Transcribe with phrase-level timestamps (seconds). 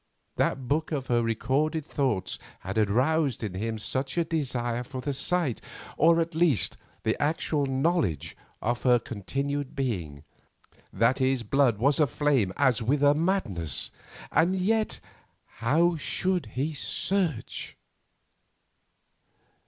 [0.37, 5.13] That book of her recorded thoughts had aroused in him such a desire for the
[5.13, 5.61] sight,
[5.95, 10.23] or at least the actual knowledge of her continued being,
[10.91, 13.91] that his blood was aflame as with a madness.
[14.31, 14.99] And yet
[15.59, 17.77] how should he search?